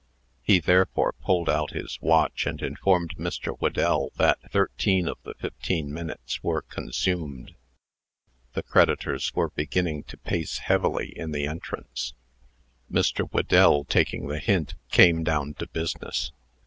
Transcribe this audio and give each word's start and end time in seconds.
He 0.41 0.57
therefore 0.59 1.13
pulled 1.21 1.47
out 1.47 1.73
his 1.73 1.99
watch, 2.01 2.47
and 2.47 2.59
informed 2.59 3.15
Mr. 3.17 3.55
Whedell 3.59 4.09
that 4.15 4.39
thirteen 4.51 5.07
of 5.07 5.19
the 5.21 5.35
fifteen 5.35 5.93
minutes 5.93 6.41
were 6.41 6.63
consumed. 6.63 7.53
The 8.53 8.63
creditors 8.63 9.31
were 9.35 9.51
beginning 9.51 10.05
to 10.05 10.17
pace 10.17 10.57
heavily 10.57 11.13
in 11.15 11.33
the 11.33 11.45
entry. 11.45 11.83
Mr. 12.91 13.29
Whedell, 13.31 13.85
taking 13.87 14.25
the 14.25 14.39
hint, 14.39 14.73
came 14.89 15.23
down 15.23 15.53
to 15.59 15.67
business. 15.67 16.31